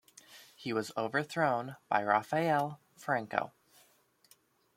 [0.55, 3.51] He was overthrown by Rafael Franco.